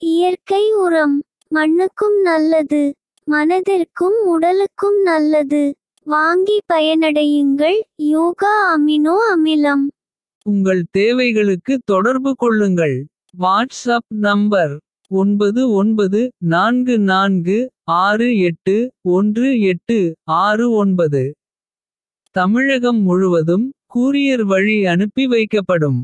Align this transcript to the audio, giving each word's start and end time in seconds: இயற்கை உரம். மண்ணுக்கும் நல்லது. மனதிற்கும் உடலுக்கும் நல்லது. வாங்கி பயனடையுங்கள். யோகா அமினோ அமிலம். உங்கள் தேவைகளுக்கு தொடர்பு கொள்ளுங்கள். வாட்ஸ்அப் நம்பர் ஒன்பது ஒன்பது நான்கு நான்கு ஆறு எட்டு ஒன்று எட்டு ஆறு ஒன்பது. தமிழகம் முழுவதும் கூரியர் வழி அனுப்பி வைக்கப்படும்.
இயற்கை 0.00 0.72
உரம். 0.72 1.22
மண்ணுக்கும் 1.48 2.20
நல்லது. 2.22 2.94
மனதிற்கும் 3.30 4.18
உடலுக்கும் 4.24 5.02
நல்லது. 5.02 5.74
வாங்கி 6.02 6.60
பயனடையுங்கள். 6.72 7.80
யோகா 7.96 8.78
அமினோ 8.78 9.16
அமிலம். 9.36 9.86
உங்கள் 10.42 10.84
தேவைகளுக்கு 10.90 11.80
தொடர்பு 11.84 12.34
கொள்ளுங்கள். 12.36 13.06
வாட்ஸ்அப் 13.38 14.08
நம்பர் 14.08 14.80
ஒன்பது 15.08 15.70
ஒன்பது 15.70 16.32
நான்கு 16.38 16.98
நான்கு 16.98 17.70
ஆறு 17.84 18.38
எட்டு 18.38 18.92
ஒன்று 19.02 19.60
எட்டு 19.60 20.14
ஆறு 20.24 20.72
ஒன்பது. 20.72 21.34
தமிழகம் 22.30 23.02
முழுவதும் 23.02 23.72
கூரியர் 23.94 24.42
வழி 24.42 24.86
அனுப்பி 24.86 25.26
வைக்கப்படும். 25.26 26.00